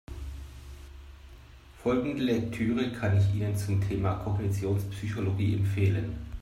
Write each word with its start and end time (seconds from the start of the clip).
Folgende 1.83 2.23
Lektüre 2.23 2.91
kann 2.91 3.15
ich 3.19 3.35
Ihnen 3.35 3.55
zum 3.55 3.87
Thema 3.87 4.15
Kognitionspsychologie 4.15 5.53
empfehlen. 5.53 6.15